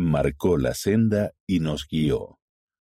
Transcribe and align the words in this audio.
marcó 0.00 0.56
la 0.56 0.72
senda 0.72 1.34
y 1.46 1.60
nos 1.60 1.86
guió, 1.86 2.38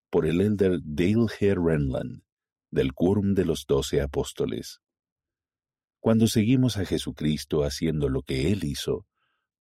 por 0.10 0.26
el 0.26 0.40
elder 0.40 0.80
Dale 0.82 1.26
G. 1.28 1.54
Renland, 1.54 2.24
del 2.72 2.94
Quórum 2.94 3.34
de 3.34 3.44
los 3.44 3.66
Doce 3.68 4.00
Apóstoles. 4.00 4.80
Cuando 6.00 6.28
seguimos 6.28 6.78
a 6.78 6.86
Jesucristo 6.86 7.66
haciendo 7.66 8.08
lo 8.08 8.22
que 8.22 8.54
Él 8.54 8.64
hizo, 8.64 9.06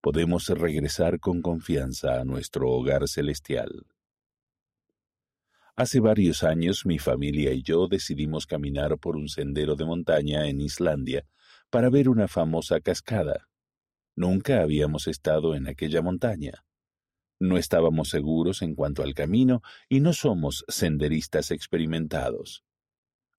podemos 0.01 0.49
regresar 0.49 1.19
con 1.19 1.43
confianza 1.43 2.21
a 2.21 2.25
nuestro 2.25 2.71
hogar 2.71 3.09
celestial. 3.09 3.89
Hace 5.75 5.99
varios 5.99 6.45
años 6.45 6.87
mi 6.87 7.01
familia 7.01 7.53
y 7.53 7.63
yo 7.63 7.89
decidimos 7.89 8.47
caminar 8.47 8.99
por 8.99 9.17
un 9.17 9.29
sendero 9.29 9.75
de 9.75 9.85
montaña 9.85 10.47
en 10.47 10.61
Islandia 10.61 11.27
para 11.71 11.91
ver 11.91 12.09
una 12.09 12.29
famosa 12.29 12.81
cascada. 12.81 13.49
Nunca 14.15 14.63
habíamos 14.63 15.09
estado 15.09 15.57
en 15.57 15.67
aquella 15.67 16.03
montaña. 16.03 16.65
No 17.41 17.57
estábamos 17.57 18.09
seguros 18.09 18.63
en 18.63 18.75
cuanto 18.75 19.03
al 19.03 19.15
camino 19.15 19.63
y 19.89 20.01
no 20.01 20.13
somos 20.13 20.65
senderistas 20.69 21.51
experimentados. 21.51 22.65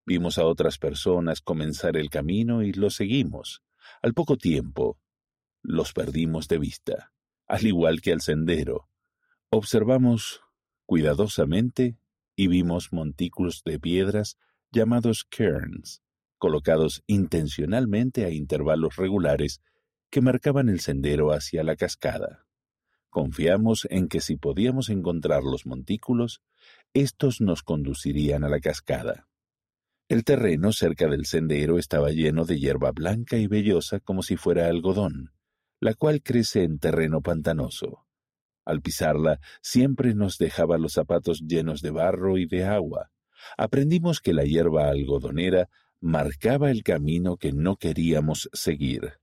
Vimos 0.06 0.38
a 0.38 0.46
otras 0.46 0.78
personas 0.78 1.42
comenzar 1.42 1.98
el 1.98 2.10
camino 2.10 2.64
y 2.64 2.74
lo 2.74 2.90
seguimos. 2.90 3.62
Al 4.02 4.14
poco 4.14 4.38
tiempo, 4.38 4.98
los 5.62 5.94
perdimos 5.94 6.48
de 6.48 6.58
vista, 6.58 7.14
al 7.48 7.66
igual 7.66 8.02
que 8.02 8.14
al 8.14 8.22
sendero. 8.22 8.90
Observamos 9.50 10.42
cuidadosamente 10.86 11.98
y 12.36 12.48
vimos 12.48 12.94
montículos 12.94 13.64
de 13.66 13.80
piedras 13.80 14.38
llamados 14.72 15.26
cairns, 15.26 16.02
colocados 16.38 17.04
intencionalmente 17.06 18.26
a 18.26 18.30
intervalos 18.30 18.96
regulares 18.96 19.62
que 20.10 20.22
marcaban 20.22 20.70
el 20.70 20.80
sendero 20.80 21.32
hacia 21.34 21.64
la 21.64 21.76
cascada. 21.76 22.49
Confiamos 23.10 23.88
en 23.90 24.08
que 24.08 24.22
si 24.22 24.36
podíamos 24.36 24.90
encontrar 24.90 25.44
los 25.44 25.66
montículos, 25.66 26.42
estos 26.94 27.42
nos 27.42 27.64
conducirían 27.64 28.44
a 28.44 28.50
la 28.50 28.60
cascada. 28.60 29.28
El 30.10 30.24
terreno 30.24 30.72
cerca 30.72 31.08
del 31.08 31.26
sendero 31.26 31.78
estaba 31.78 32.10
lleno 32.10 32.46
de 32.46 32.60
hierba 32.60 32.92
blanca 32.92 33.38
y 33.38 33.48
vellosa 33.48 34.00
como 34.00 34.24
si 34.24 34.38
fuera 34.38 34.68
algodón, 34.68 35.32
la 35.80 35.94
cual 35.94 36.22
crece 36.22 36.64
en 36.64 36.80
terreno 36.80 37.22
pantanoso. 37.22 38.06
Al 38.66 38.82
pisarla 38.82 39.40
siempre 39.62 40.14
nos 40.14 40.38
dejaba 40.38 40.78
los 40.78 40.94
zapatos 40.94 41.42
llenos 41.42 41.82
de 41.82 41.92
barro 41.92 42.38
y 42.38 42.46
de 42.46 42.66
agua. 42.66 43.12
Aprendimos 43.58 44.20
que 44.20 44.34
la 44.34 44.44
hierba 44.44 44.90
algodonera 44.90 45.70
marcaba 46.00 46.70
el 46.70 46.84
camino 46.84 47.38
que 47.38 47.52
no 47.52 47.78
queríamos 47.78 48.50
seguir. 48.54 49.20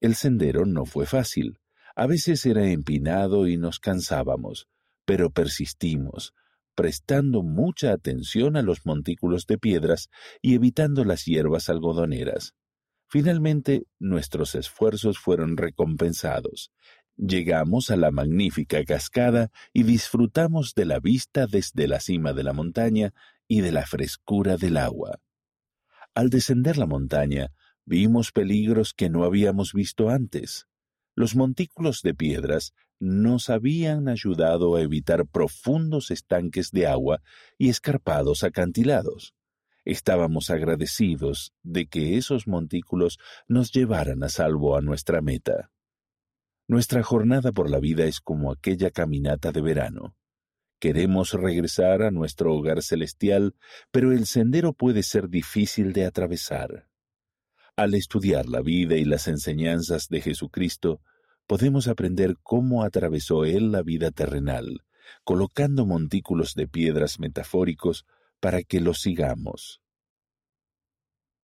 El 0.00 0.14
sendero 0.14 0.66
no 0.66 0.84
fue 0.86 1.06
fácil. 1.06 1.60
A 1.96 2.06
veces 2.06 2.44
era 2.44 2.66
empinado 2.68 3.46
y 3.46 3.56
nos 3.56 3.78
cansábamos, 3.78 4.66
pero 5.04 5.30
persistimos, 5.30 6.34
prestando 6.74 7.42
mucha 7.42 7.92
atención 7.92 8.56
a 8.56 8.62
los 8.62 8.84
montículos 8.84 9.46
de 9.46 9.58
piedras 9.58 10.08
y 10.42 10.54
evitando 10.54 11.04
las 11.04 11.24
hierbas 11.24 11.68
algodoneras. 11.68 12.54
Finalmente, 13.06 13.86
nuestros 14.00 14.56
esfuerzos 14.56 15.18
fueron 15.18 15.56
recompensados. 15.56 16.72
Llegamos 17.16 17.92
a 17.92 17.96
la 17.96 18.10
magnífica 18.10 18.84
cascada 18.84 19.52
y 19.72 19.84
disfrutamos 19.84 20.74
de 20.74 20.86
la 20.86 20.98
vista 20.98 21.46
desde 21.46 21.86
la 21.86 22.00
cima 22.00 22.32
de 22.32 22.42
la 22.42 22.52
montaña 22.52 23.14
y 23.46 23.60
de 23.60 23.70
la 23.70 23.86
frescura 23.86 24.56
del 24.56 24.78
agua. 24.78 25.20
Al 26.12 26.28
descender 26.28 26.76
la 26.76 26.86
montaña, 26.86 27.52
vimos 27.84 28.32
peligros 28.32 28.94
que 28.94 29.10
no 29.10 29.22
habíamos 29.22 29.72
visto 29.72 30.08
antes. 30.08 30.66
Los 31.14 31.36
montículos 31.36 32.02
de 32.02 32.14
piedras 32.14 32.74
nos 32.98 33.50
habían 33.50 34.08
ayudado 34.08 34.76
a 34.76 34.80
evitar 34.80 35.26
profundos 35.26 36.10
estanques 36.10 36.70
de 36.70 36.86
agua 36.86 37.22
y 37.58 37.68
escarpados 37.68 38.42
acantilados. 38.42 39.34
Estábamos 39.84 40.50
agradecidos 40.50 41.52
de 41.62 41.86
que 41.86 42.16
esos 42.16 42.46
montículos 42.46 43.18
nos 43.46 43.70
llevaran 43.70 44.22
a 44.24 44.28
salvo 44.28 44.76
a 44.76 44.80
nuestra 44.80 45.20
meta. 45.20 45.70
Nuestra 46.66 47.02
jornada 47.02 47.52
por 47.52 47.70
la 47.70 47.78
vida 47.78 48.06
es 48.06 48.20
como 48.20 48.50
aquella 48.50 48.90
caminata 48.90 49.52
de 49.52 49.60
verano. 49.60 50.16
Queremos 50.80 51.32
regresar 51.32 52.02
a 52.02 52.10
nuestro 52.10 52.54
hogar 52.54 52.82
celestial, 52.82 53.54
pero 53.90 54.12
el 54.12 54.26
sendero 54.26 54.72
puede 54.72 55.02
ser 55.02 55.28
difícil 55.28 55.92
de 55.92 56.06
atravesar. 56.06 56.88
Al 57.76 57.94
estudiar 57.94 58.46
la 58.46 58.60
vida 58.60 58.94
y 58.96 59.04
las 59.04 59.26
enseñanzas 59.26 60.08
de 60.08 60.20
Jesucristo, 60.20 61.00
podemos 61.48 61.88
aprender 61.88 62.36
cómo 62.40 62.84
atravesó 62.84 63.44
Él 63.44 63.72
la 63.72 63.82
vida 63.82 64.12
terrenal, 64.12 64.84
colocando 65.24 65.84
montículos 65.84 66.54
de 66.54 66.68
piedras 66.68 67.18
metafóricos 67.18 68.06
para 68.38 68.62
que 68.62 68.80
los 68.80 69.00
sigamos. 69.00 69.82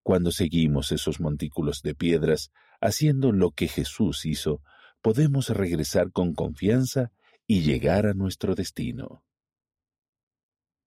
Cuando 0.05 0.31
seguimos 0.31 0.93
esos 0.93 1.19
montículos 1.19 1.83
de 1.83 1.97
piedras, 1.97 2.53
haciendo 2.81 3.33
lo 3.33 3.51
que 3.51 3.67
Jesús 3.67 4.25
hizo, 4.25 4.63
podemos 5.03 5.49
regresar 5.49 6.13
con 6.13 6.35
confianza 6.35 7.11
y 7.45 7.63
llegar 7.63 8.07
a 8.07 8.15
nuestro 8.15 8.55
destino. 8.55 9.25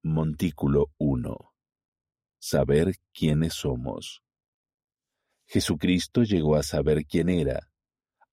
Montículo 0.03 0.87
1. 0.97 1.53
Saber 2.39 2.95
quiénes 3.13 3.53
somos. 3.53 4.22
Jesucristo 5.45 6.23
llegó 6.23 6.55
a 6.55 6.63
saber 6.63 7.05
quién 7.05 7.29
era. 7.29 7.69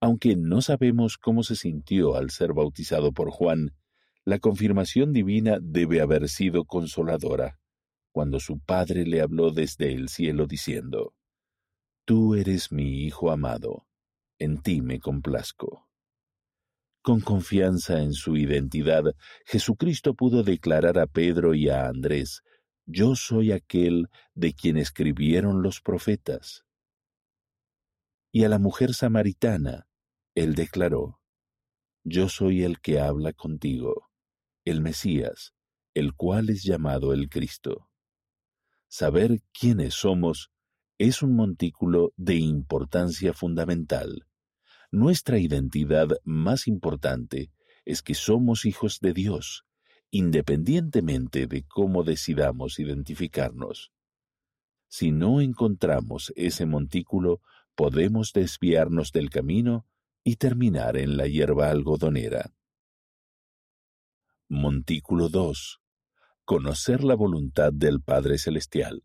Aunque 0.01 0.37
no 0.37 0.63
sabemos 0.63 1.19
cómo 1.19 1.43
se 1.43 1.57
sintió 1.57 2.17
al 2.17 2.31
ser 2.31 2.55
bautizado 2.55 3.13
por 3.13 3.31
Juan, 3.31 3.75
la 4.25 4.39
confirmación 4.39 5.13
divina 5.13 5.59
debe 5.61 6.01
haber 6.01 6.29
sido 6.29 6.65
consoladora, 6.65 7.59
cuando 8.13 8.41
su 8.41 8.59
Padre 8.61 9.05
le 9.05 9.21
habló 9.21 9.51
desde 9.51 9.93
el 9.93 10.09
cielo 10.09 10.47
diciendo, 10.47 11.15
Tú 12.07 12.35
eres 12.35 12.73
mi 12.73 13.05
Hijo 13.05 13.31
amado, 13.31 13.87
en 14.39 14.63
ti 14.63 14.81
me 14.81 15.01
complazco. 15.01 15.89
Con 17.03 17.21
confianza 17.21 18.03
en 18.03 18.13
su 18.13 18.37
identidad, 18.37 19.05
Jesucristo 19.47 20.15
pudo 20.15 20.43
declarar 20.43 20.99
a 20.99 21.07
Pedro 21.07 21.55
y 21.55 21.69
a 21.69 21.89
Andrés, 21.89 22.43
Yo 22.87 23.17
soy 23.17 23.53
aquel 23.53 24.09
de 24.35 24.55
quien 24.55 24.77
escribieron 24.77 25.63
los 25.63 25.81
profetas 25.81 26.65
y 28.33 28.45
a 28.45 28.49
la 28.49 28.59
mujer 28.59 28.95
samaritana, 28.95 29.89
él 30.35 30.55
declaró, 30.55 31.21
Yo 32.05 32.29
soy 32.29 32.63
el 32.63 32.81
que 32.81 33.01
habla 33.01 33.33
contigo, 33.33 34.11
el 34.65 34.81
Mesías, 34.81 35.55
el 35.95 36.15
cual 36.15 36.51
es 36.51 36.63
llamado 36.63 37.13
el 37.13 37.29
Cristo. 37.29 37.89
Saber 38.89 39.43
quiénes 39.53 39.95
somos 39.95 40.51
es 40.99 41.23
un 41.23 41.35
montículo 41.35 42.13
de 42.17 42.37
importancia 42.37 43.33
fundamental. 43.33 44.27
Nuestra 44.91 45.39
identidad 45.39 46.09
más 46.25 46.69
importante 46.69 47.51
es 47.85 48.03
que 48.03 48.15
somos 48.15 48.67
hijos 48.67 48.99
de 49.01 49.13
Dios, 49.13 49.65
independientemente 50.11 51.47
de 51.47 51.65
cómo 51.65 52.03
decidamos 52.03 52.79
identificarnos. 52.79 53.93
Si 54.89 55.13
no 55.13 55.41
encontramos 55.41 56.33
ese 56.37 56.67
montículo, 56.67 57.41
podemos 57.75 58.33
desviarnos 58.33 59.13
del 59.13 59.31
camino 59.31 59.87
y 60.23 60.37
terminar 60.37 60.97
en 60.97 61.17
la 61.17 61.27
hierba 61.27 61.71
algodonera. 61.71 62.53
Montículo 64.49 65.29
2. 65.29 65.81
Conocer 66.45 67.05
la 67.05 67.15
voluntad 67.15 67.73
del 67.73 68.03
Padre 68.03 68.39
Celestial. 68.39 69.05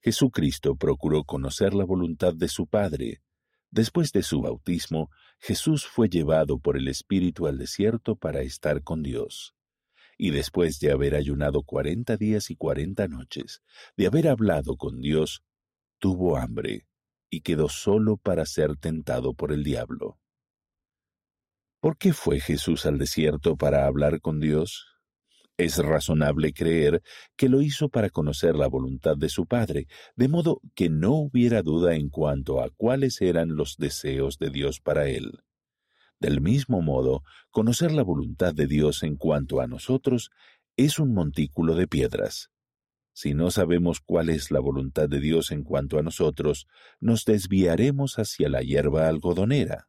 Jesucristo 0.00 0.76
procuró 0.76 1.24
conocer 1.24 1.74
la 1.74 1.84
voluntad 1.84 2.34
de 2.34 2.48
su 2.48 2.66
Padre. 2.66 3.22
Después 3.70 4.12
de 4.12 4.22
su 4.22 4.40
bautismo, 4.40 5.10
Jesús 5.38 5.86
fue 5.86 6.08
llevado 6.08 6.58
por 6.58 6.76
el 6.76 6.88
Espíritu 6.88 7.46
al 7.46 7.58
desierto 7.58 8.16
para 8.16 8.42
estar 8.42 8.82
con 8.82 9.02
Dios. 9.02 9.54
Y 10.16 10.30
después 10.30 10.80
de 10.80 10.90
haber 10.90 11.14
ayunado 11.14 11.62
cuarenta 11.62 12.16
días 12.16 12.50
y 12.50 12.56
cuarenta 12.56 13.06
noches, 13.06 13.62
de 13.96 14.06
haber 14.08 14.26
hablado 14.26 14.76
con 14.76 15.00
Dios, 15.00 15.44
tuvo 15.98 16.36
hambre 16.36 16.87
y 17.30 17.40
quedó 17.42 17.68
solo 17.68 18.16
para 18.16 18.46
ser 18.46 18.76
tentado 18.76 19.34
por 19.34 19.52
el 19.52 19.64
diablo. 19.64 20.18
¿Por 21.80 21.96
qué 21.96 22.12
fue 22.12 22.40
Jesús 22.40 22.86
al 22.86 22.98
desierto 22.98 23.56
para 23.56 23.86
hablar 23.86 24.20
con 24.20 24.40
Dios? 24.40 24.86
Es 25.56 25.78
razonable 25.78 26.52
creer 26.52 27.02
que 27.36 27.48
lo 27.48 27.62
hizo 27.62 27.88
para 27.88 28.10
conocer 28.10 28.54
la 28.54 28.68
voluntad 28.68 29.16
de 29.16 29.28
su 29.28 29.46
Padre, 29.46 29.86
de 30.14 30.28
modo 30.28 30.60
que 30.74 30.88
no 30.88 31.14
hubiera 31.14 31.62
duda 31.62 31.94
en 31.94 32.10
cuanto 32.10 32.60
a 32.60 32.70
cuáles 32.70 33.20
eran 33.20 33.56
los 33.56 33.76
deseos 33.76 34.38
de 34.38 34.50
Dios 34.50 34.80
para 34.80 35.08
él. 35.08 35.42
Del 36.20 36.40
mismo 36.40 36.80
modo, 36.82 37.22
conocer 37.50 37.92
la 37.92 38.02
voluntad 38.02 38.54
de 38.54 38.66
Dios 38.66 39.02
en 39.02 39.16
cuanto 39.16 39.60
a 39.60 39.66
nosotros 39.66 40.30
es 40.76 40.98
un 40.98 41.12
montículo 41.12 41.74
de 41.74 41.86
piedras. 41.86 42.50
Si 43.20 43.34
no 43.34 43.50
sabemos 43.50 43.98
cuál 43.98 44.28
es 44.28 44.52
la 44.52 44.60
voluntad 44.60 45.08
de 45.08 45.18
Dios 45.18 45.50
en 45.50 45.64
cuanto 45.64 45.98
a 45.98 46.02
nosotros, 46.04 46.68
nos 47.00 47.24
desviaremos 47.24 48.20
hacia 48.20 48.48
la 48.48 48.62
hierba 48.62 49.08
algodonera. 49.08 49.88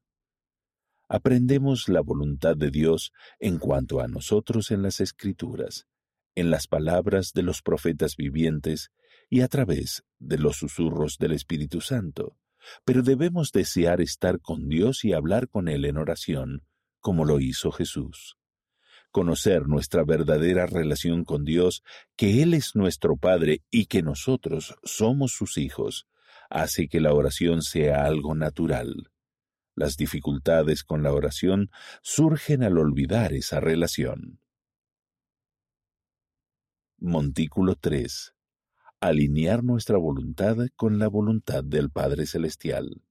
aprendemos 1.07 1.89
la 1.89 2.01
voluntad 2.01 2.57
de 2.57 2.71
Dios 2.71 3.13
en 3.39 3.59
cuanto 3.59 4.01
a 4.01 4.07
nosotros 4.07 4.71
en 4.71 4.81
las 4.81 4.99
Escrituras, 4.99 5.85
en 6.33 6.49
las 6.49 6.65
palabras 6.65 7.31
de 7.33 7.43
los 7.43 7.61
profetas 7.61 8.15
vivientes 8.15 8.89
y 9.29 9.41
a 9.41 9.47
través 9.47 10.03
de 10.17 10.39
los 10.39 10.57
susurros 10.57 11.19
del 11.19 11.33
Espíritu 11.33 11.81
Santo, 11.81 12.35
pero 12.83 13.03
debemos 13.03 13.51
desear 13.51 14.01
estar 14.01 14.39
con 14.39 14.69
Dios 14.69 15.05
y 15.05 15.13
hablar 15.13 15.49
con 15.49 15.67
Él 15.67 15.85
en 15.85 15.97
oración, 15.97 16.63
como 16.99 17.25
lo 17.25 17.39
hizo 17.39 17.71
Jesús. 17.71 18.38
Conocer 19.11 19.67
nuestra 19.67 20.03
verdadera 20.03 20.67
relación 20.67 21.23
con 21.23 21.43
Dios, 21.43 21.83
que 22.15 22.43
Él 22.43 22.53
es 22.53 22.75
nuestro 22.75 23.17
Padre 23.17 23.63
y 23.71 23.87
que 23.87 24.03
nosotros 24.03 24.75
somos 24.83 25.31
sus 25.31 25.57
hijos, 25.57 26.07
hace 26.49 26.87
que 26.87 26.99
la 26.99 27.13
oración 27.13 27.61
sea 27.61 28.05
algo 28.05 28.35
natural. 28.35 29.11
Las 29.75 29.95
dificultades 29.97 30.83
con 30.83 31.03
la 31.03 31.13
oración 31.13 31.71
surgen 32.01 32.63
al 32.63 32.77
olvidar 32.77 33.33
esa 33.33 33.59
relación. 33.59 34.39
Montículo 36.99 37.75
3. 37.75 38.33
Alinear 38.99 39.63
nuestra 39.63 39.97
voluntad 39.97 40.57
con 40.75 40.99
la 40.99 41.07
voluntad 41.07 41.63
del 41.63 41.89
Padre 41.89 42.25
Celestial. 42.25 43.01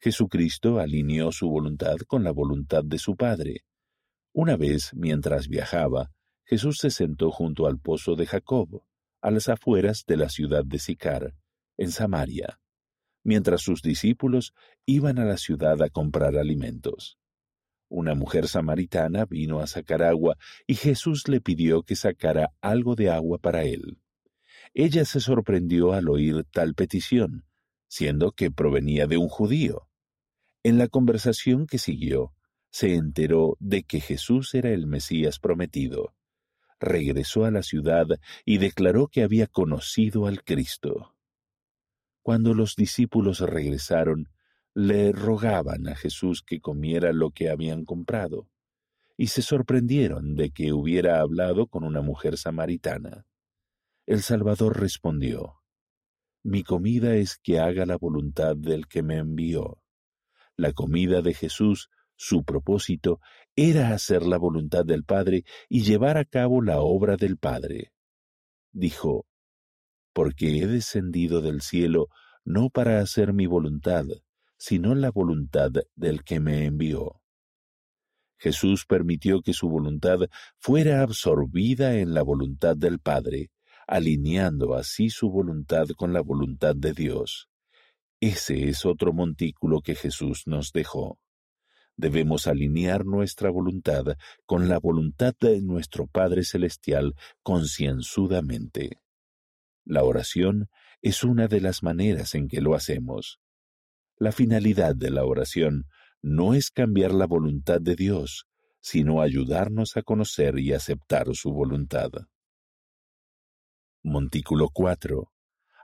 Jesucristo 0.00 0.80
alineó 0.80 1.30
su 1.30 1.48
voluntad 1.48 1.98
con 2.08 2.24
la 2.24 2.32
voluntad 2.32 2.82
de 2.82 2.98
su 2.98 3.14
Padre. 3.14 3.64
Una 4.32 4.56
vez, 4.56 4.92
mientras 4.94 5.48
viajaba, 5.48 6.10
Jesús 6.44 6.78
se 6.78 6.90
sentó 6.90 7.30
junto 7.30 7.66
al 7.66 7.78
pozo 7.78 8.16
de 8.16 8.26
Jacob, 8.26 8.82
a 9.20 9.30
las 9.30 9.48
afueras 9.48 10.04
de 10.06 10.16
la 10.16 10.28
ciudad 10.28 10.64
de 10.64 10.78
Sicar, 10.78 11.34
en 11.76 11.90
Samaria 11.90 12.60
mientras 13.22 13.62
sus 13.62 13.82
discípulos 13.82 14.54
iban 14.86 15.18
a 15.18 15.24
la 15.24 15.36
ciudad 15.36 15.80
a 15.82 15.90
comprar 15.90 16.36
alimentos. 16.36 17.18
Una 17.88 18.14
mujer 18.14 18.46
samaritana 18.46 19.24
vino 19.24 19.60
a 19.60 19.66
sacar 19.66 20.02
agua 20.02 20.36
y 20.66 20.74
Jesús 20.74 21.28
le 21.28 21.40
pidió 21.40 21.82
que 21.82 21.96
sacara 21.96 22.52
algo 22.60 22.94
de 22.94 23.10
agua 23.10 23.38
para 23.38 23.64
él. 23.64 23.98
Ella 24.74 25.04
se 25.04 25.20
sorprendió 25.20 25.92
al 25.92 26.08
oír 26.08 26.44
tal 26.52 26.74
petición, 26.74 27.44
siendo 27.88 28.30
que 28.32 28.52
provenía 28.52 29.06
de 29.06 29.16
un 29.16 29.28
judío. 29.28 29.88
En 30.62 30.78
la 30.78 30.86
conversación 30.86 31.66
que 31.66 31.78
siguió, 31.78 32.32
se 32.70 32.94
enteró 32.94 33.56
de 33.60 33.82
que 33.82 34.00
Jesús 34.00 34.54
era 34.54 34.70
el 34.70 34.86
Mesías 34.86 35.38
prometido. 35.38 36.14
Regresó 36.78 37.44
a 37.44 37.50
la 37.50 37.62
ciudad 37.62 38.06
y 38.44 38.58
declaró 38.58 39.08
que 39.08 39.22
había 39.22 39.46
conocido 39.46 40.26
al 40.26 40.42
Cristo. 40.44 41.14
Cuando 42.22 42.54
los 42.54 42.76
discípulos 42.76 43.40
regresaron, 43.40 44.28
le 44.74 45.12
rogaban 45.12 45.88
a 45.88 45.96
Jesús 45.96 46.42
que 46.42 46.60
comiera 46.60 47.12
lo 47.12 47.32
que 47.32 47.50
habían 47.50 47.84
comprado, 47.84 48.48
y 49.16 49.26
se 49.26 49.42
sorprendieron 49.42 50.36
de 50.36 50.50
que 50.50 50.72
hubiera 50.72 51.20
hablado 51.20 51.66
con 51.66 51.84
una 51.84 52.02
mujer 52.02 52.38
samaritana. 52.38 53.26
El 54.06 54.22
Salvador 54.22 54.80
respondió, 54.80 55.60
Mi 56.42 56.62
comida 56.62 57.16
es 57.16 57.36
que 57.36 57.58
haga 57.58 57.84
la 57.84 57.96
voluntad 57.96 58.56
del 58.56 58.86
que 58.86 59.02
me 59.02 59.18
envió. 59.18 59.82
La 60.56 60.72
comida 60.72 61.20
de 61.20 61.34
Jesús, 61.34 61.90
su 62.22 62.44
propósito, 62.44 63.18
era 63.56 63.94
hacer 63.94 64.22
la 64.26 64.36
voluntad 64.36 64.84
del 64.84 65.04
Padre 65.04 65.44
y 65.70 65.84
llevar 65.84 66.18
a 66.18 66.26
cabo 66.26 66.60
la 66.60 66.80
obra 66.80 67.16
del 67.16 67.38
Padre. 67.38 67.94
Dijo, 68.72 69.24
porque 70.12 70.58
he 70.58 70.66
descendido 70.66 71.40
del 71.40 71.62
cielo 71.62 72.08
no 72.44 72.68
para 72.68 73.00
hacer 73.00 73.32
mi 73.32 73.46
voluntad, 73.46 74.04
sino 74.58 74.94
la 74.94 75.10
voluntad 75.10 75.70
del 75.94 76.22
que 76.22 76.40
me 76.40 76.66
envió. 76.66 77.22
Jesús 78.38 78.84
permitió 78.84 79.40
que 79.40 79.54
su 79.54 79.70
voluntad 79.70 80.18
fuera 80.58 81.00
absorbida 81.00 81.96
en 82.00 82.12
la 82.12 82.22
voluntad 82.22 82.76
del 82.76 82.98
Padre, 82.98 83.50
alineando 83.86 84.74
así 84.74 85.08
su 85.08 85.30
voluntad 85.30 85.88
con 85.96 86.12
la 86.12 86.20
voluntad 86.20 86.76
de 86.76 86.92
Dios. 86.92 87.48
Ese 88.20 88.68
es 88.68 88.84
otro 88.84 89.14
montículo 89.14 89.80
que 89.80 89.94
Jesús 89.94 90.42
nos 90.44 90.72
dejó. 90.72 91.18
Debemos 92.00 92.46
alinear 92.46 93.04
nuestra 93.04 93.50
voluntad 93.50 94.16
con 94.46 94.70
la 94.70 94.78
voluntad 94.78 95.34
de 95.38 95.60
nuestro 95.60 96.06
Padre 96.06 96.44
Celestial 96.44 97.14
concienzudamente. 97.42 99.02
La 99.84 100.02
oración 100.02 100.70
es 101.02 101.24
una 101.24 101.46
de 101.46 101.60
las 101.60 101.82
maneras 101.82 102.34
en 102.34 102.48
que 102.48 102.62
lo 102.62 102.74
hacemos. 102.74 103.38
La 104.16 104.32
finalidad 104.32 104.96
de 104.96 105.10
la 105.10 105.26
oración 105.26 105.88
no 106.22 106.54
es 106.54 106.70
cambiar 106.70 107.12
la 107.12 107.26
voluntad 107.26 107.82
de 107.82 107.96
Dios, 107.96 108.46
sino 108.80 109.20
ayudarnos 109.20 109.98
a 109.98 110.02
conocer 110.02 110.58
y 110.58 110.72
aceptar 110.72 111.26
su 111.34 111.52
voluntad. 111.52 112.12
Montículo 114.02 114.70
4. 114.72 115.30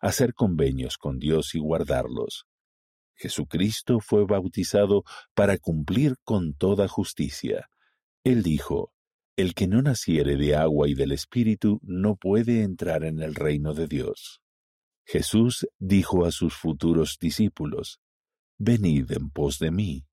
Hacer 0.00 0.32
convenios 0.32 0.96
con 0.96 1.18
Dios 1.18 1.54
y 1.54 1.58
guardarlos. 1.58 2.46
Jesucristo 3.16 4.00
fue 4.00 4.24
bautizado 4.26 5.04
para 5.34 5.58
cumplir 5.58 6.16
con 6.22 6.54
toda 6.54 6.86
justicia. 6.86 7.68
Él 8.24 8.42
dijo, 8.42 8.92
El 9.36 9.54
que 9.54 9.66
no 9.66 9.82
naciere 9.82 10.36
de 10.36 10.54
agua 10.54 10.88
y 10.88 10.94
del 10.94 11.12
Espíritu 11.12 11.80
no 11.82 12.16
puede 12.16 12.62
entrar 12.62 13.04
en 13.04 13.20
el 13.20 13.34
reino 13.34 13.74
de 13.74 13.86
Dios. 13.86 14.40
Jesús 15.04 15.66
dijo 15.78 16.26
a 16.26 16.32
sus 16.32 16.54
futuros 16.54 17.18
discípulos, 17.20 18.00
Venid 18.58 19.12
en 19.12 19.30
pos 19.30 19.58
de 19.58 19.70
mí. 19.70 20.06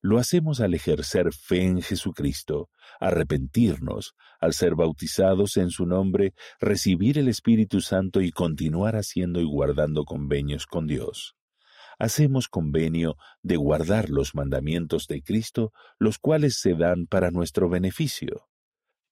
Lo 0.00 0.18
hacemos 0.18 0.60
al 0.60 0.74
ejercer 0.74 1.32
fe 1.32 1.62
en 1.62 1.80
Jesucristo, 1.80 2.70
arrepentirnos, 2.98 4.14
al 4.40 4.52
ser 4.52 4.74
bautizados 4.74 5.56
en 5.56 5.70
su 5.70 5.86
nombre, 5.86 6.34
recibir 6.60 7.18
el 7.18 7.28
Espíritu 7.28 7.80
Santo 7.80 8.20
y 8.20 8.32
continuar 8.32 8.96
haciendo 8.96 9.40
y 9.40 9.44
guardando 9.44 10.04
convenios 10.04 10.66
con 10.66 10.88
Dios. 10.88 11.36
Hacemos 11.98 12.48
convenio 12.48 13.16
de 13.42 13.56
guardar 13.56 14.10
los 14.10 14.34
mandamientos 14.34 15.06
de 15.06 15.22
Cristo, 15.22 15.72
los 15.98 16.18
cuales 16.18 16.58
se 16.60 16.74
dan 16.74 17.06
para 17.06 17.30
nuestro 17.30 17.68
beneficio. 17.68 18.48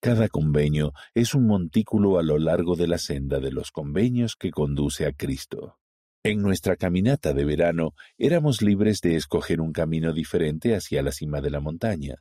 Cada 0.03 0.29
convenio 0.29 0.93
es 1.15 1.35
un 1.35 1.47
montículo 1.47 2.19
a 2.19 2.23
lo 2.23 2.39
largo 2.39 2.75
de 2.75 2.89
la 2.89 2.97
senda 2.97 3.39
de 3.39 3.53
los 3.53 3.71
convenios 3.71 4.35
que 4.35 4.51
conduce 4.51 5.05
a 5.05 5.13
Cristo. 5.13 5.77
En 6.23 6.41
nuestra 6.41 6.77
caminata 6.77 7.33
de 7.35 7.45
verano 7.45 7.95
éramos 8.19 8.63
libres 8.63 9.01
de 9.01 9.17
escoger 9.17 9.61
un 9.61 9.73
camino 9.73 10.13
diferente 10.13 10.75
hacia 10.75 11.03
la 11.03 11.13
cima 11.13 11.41
de 11.41 11.51
la 11.51 11.61
montaña, 11.61 12.17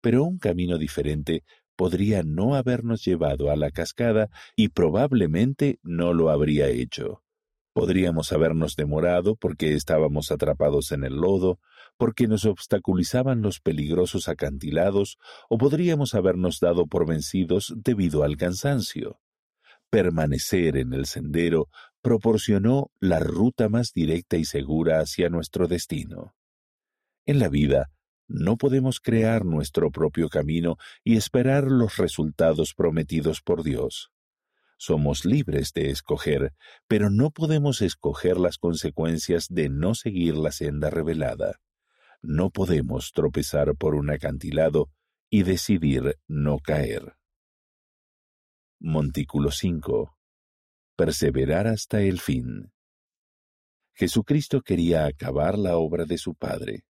pero 0.00 0.24
un 0.24 0.38
camino 0.38 0.78
diferente 0.78 1.44
podría 1.76 2.22
no 2.22 2.56
habernos 2.56 3.04
llevado 3.04 3.50
a 3.50 3.56
la 3.56 3.70
cascada 3.70 4.28
y 4.54 4.68
probablemente 4.68 5.78
no 5.82 6.12
lo 6.12 6.30
habría 6.30 6.68
hecho. 6.68 7.22
Podríamos 7.72 8.32
habernos 8.32 8.74
demorado 8.74 9.36
porque 9.36 9.74
estábamos 9.74 10.32
atrapados 10.32 10.90
en 10.90 11.04
el 11.04 11.14
lodo, 11.14 11.60
porque 11.96 12.26
nos 12.26 12.44
obstaculizaban 12.44 13.42
los 13.42 13.60
peligrosos 13.60 14.28
acantilados, 14.28 15.18
o 15.48 15.56
podríamos 15.56 16.14
habernos 16.14 16.58
dado 16.58 16.86
por 16.86 17.06
vencidos 17.06 17.72
debido 17.76 18.24
al 18.24 18.36
cansancio. 18.36 19.20
Permanecer 19.88 20.76
en 20.76 20.92
el 20.92 21.06
sendero 21.06 21.68
proporcionó 22.02 22.90
la 22.98 23.20
ruta 23.20 23.68
más 23.68 23.92
directa 23.92 24.36
y 24.36 24.44
segura 24.44 25.00
hacia 25.00 25.28
nuestro 25.28 25.68
destino. 25.68 26.34
En 27.26 27.38
la 27.38 27.48
vida, 27.48 27.90
no 28.26 28.56
podemos 28.56 29.00
crear 29.00 29.44
nuestro 29.44 29.90
propio 29.90 30.28
camino 30.28 30.76
y 31.04 31.16
esperar 31.16 31.64
los 31.64 31.96
resultados 31.96 32.74
prometidos 32.74 33.40
por 33.42 33.62
Dios. 33.62 34.10
Somos 34.82 35.26
libres 35.26 35.74
de 35.74 35.90
escoger, 35.90 36.54
pero 36.88 37.10
no 37.10 37.30
podemos 37.30 37.82
escoger 37.82 38.38
las 38.38 38.56
consecuencias 38.56 39.48
de 39.50 39.68
no 39.68 39.94
seguir 39.94 40.38
la 40.38 40.52
senda 40.52 40.88
revelada. 40.88 41.60
No 42.22 42.48
podemos 42.48 43.12
tropezar 43.12 43.76
por 43.76 43.94
un 43.94 44.08
acantilado 44.08 44.90
y 45.28 45.42
decidir 45.42 46.16
no 46.26 46.60
caer. 46.60 47.14
Montículo 48.80 49.50
5. 49.50 50.16
Perseverar 50.96 51.66
hasta 51.66 52.00
el 52.00 52.18
fin. 52.18 52.72
Jesucristo 53.92 54.62
quería 54.62 55.04
acabar 55.04 55.58
la 55.58 55.76
obra 55.76 56.06
de 56.06 56.16
su 56.16 56.34
Padre. 56.34 56.86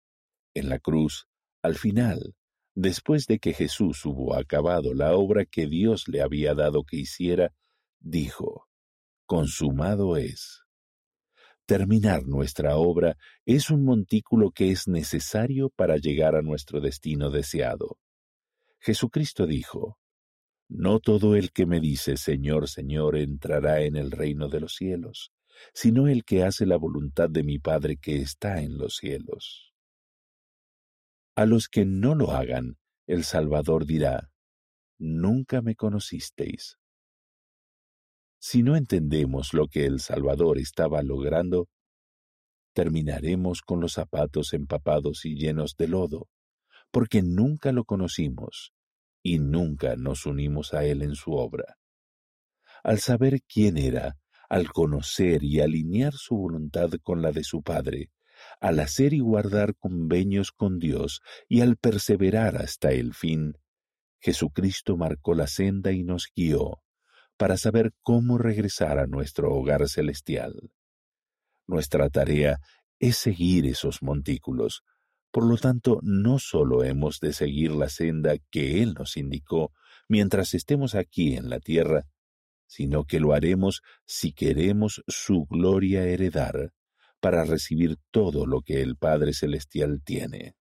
En 0.52 0.68
la 0.68 0.78
cruz, 0.78 1.26
al 1.62 1.76
final, 1.76 2.36
después 2.74 3.26
de 3.26 3.38
que 3.38 3.54
Jesús 3.54 4.04
hubo 4.04 4.34
acabado 4.36 4.92
la 4.92 5.14
obra 5.14 5.46
que 5.46 5.66
Dios 5.66 6.06
le 6.06 6.20
había 6.20 6.54
dado 6.54 6.84
que 6.84 6.98
hiciera, 6.98 7.54
dijo, 8.00 8.68
consumado 9.26 10.16
es. 10.16 10.64
Terminar 11.66 12.26
nuestra 12.26 12.76
obra 12.76 13.18
es 13.44 13.68
un 13.68 13.84
montículo 13.84 14.50
que 14.50 14.70
es 14.70 14.88
necesario 14.88 15.68
para 15.68 15.98
llegar 15.98 16.34
a 16.34 16.40
nuestro 16.40 16.80
destino 16.80 17.30
deseado. 17.30 17.98
Jesucristo 18.80 19.46
dijo, 19.46 19.98
No 20.68 20.98
todo 20.98 21.36
el 21.36 21.52
que 21.52 21.66
me 21.66 21.80
dice 21.80 22.16
Señor, 22.16 22.68
Señor 22.68 23.18
entrará 23.18 23.82
en 23.82 23.96
el 23.96 24.10
reino 24.10 24.48
de 24.48 24.60
los 24.60 24.76
cielos, 24.76 25.32
sino 25.74 26.08
el 26.08 26.24
que 26.24 26.42
hace 26.42 26.64
la 26.64 26.78
voluntad 26.78 27.28
de 27.28 27.42
mi 27.42 27.58
Padre 27.58 27.98
que 27.98 28.16
está 28.16 28.62
en 28.62 28.78
los 28.78 28.96
cielos. 28.96 29.74
A 31.36 31.44
los 31.44 31.68
que 31.68 31.84
no 31.84 32.14
lo 32.14 32.30
hagan, 32.30 32.78
el 33.06 33.24
Salvador 33.24 33.84
dirá, 33.84 34.30
Nunca 34.98 35.60
me 35.60 35.76
conocisteis. 35.76 36.77
Si 38.40 38.62
no 38.62 38.76
entendemos 38.76 39.52
lo 39.52 39.66
que 39.66 39.84
el 39.84 39.98
Salvador 40.00 40.58
estaba 40.58 41.02
logrando, 41.02 41.68
terminaremos 42.72 43.62
con 43.62 43.80
los 43.80 43.94
zapatos 43.94 44.52
empapados 44.52 45.24
y 45.24 45.34
llenos 45.34 45.74
de 45.76 45.88
lodo, 45.88 46.28
porque 46.92 47.22
nunca 47.22 47.72
lo 47.72 47.84
conocimos 47.84 48.72
y 49.24 49.40
nunca 49.40 49.96
nos 49.96 50.24
unimos 50.24 50.72
a 50.72 50.84
Él 50.84 51.02
en 51.02 51.16
su 51.16 51.32
obra. 51.32 51.78
Al 52.84 53.00
saber 53.00 53.42
quién 53.42 53.76
era, 53.76 54.16
al 54.48 54.70
conocer 54.70 55.42
y 55.42 55.60
alinear 55.60 56.12
su 56.14 56.36
voluntad 56.36 56.90
con 57.02 57.20
la 57.20 57.32
de 57.32 57.42
su 57.42 57.62
Padre, 57.62 58.12
al 58.60 58.78
hacer 58.78 59.14
y 59.14 59.18
guardar 59.18 59.74
convenios 59.74 60.52
con 60.52 60.78
Dios 60.78 61.22
y 61.48 61.60
al 61.60 61.76
perseverar 61.76 62.56
hasta 62.56 62.92
el 62.92 63.14
fin, 63.14 63.54
Jesucristo 64.20 64.96
marcó 64.96 65.34
la 65.34 65.48
senda 65.48 65.90
y 65.90 66.04
nos 66.04 66.28
guió 66.34 66.82
para 67.38 67.56
saber 67.56 67.92
cómo 68.02 68.36
regresar 68.36 68.98
a 68.98 69.06
nuestro 69.06 69.50
hogar 69.54 69.88
celestial. 69.88 70.70
Nuestra 71.66 72.10
tarea 72.10 72.58
es 72.98 73.16
seguir 73.16 73.64
esos 73.66 74.02
montículos, 74.02 74.82
por 75.30 75.46
lo 75.46 75.56
tanto 75.56 76.00
no 76.02 76.38
solo 76.38 76.84
hemos 76.84 77.20
de 77.20 77.32
seguir 77.32 77.70
la 77.70 77.88
senda 77.88 78.34
que 78.50 78.82
Él 78.82 78.94
nos 78.94 79.16
indicó 79.16 79.72
mientras 80.08 80.52
estemos 80.52 80.94
aquí 80.94 81.36
en 81.36 81.48
la 81.48 81.60
tierra, 81.60 82.04
sino 82.66 83.04
que 83.04 83.20
lo 83.20 83.32
haremos 83.32 83.82
si 84.04 84.32
queremos 84.32 85.02
su 85.06 85.46
gloria 85.46 86.04
heredar, 86.04 86.72
para 87.20 87.44
recibir 87.44 87.96
todo 88.10 88.46
lo 88.46 88.62
que 88.62 88.82
el 88.82 88.96
Padre 88.96 89.32
Celestial 89.32 90.02
tiene. 90.04 90.57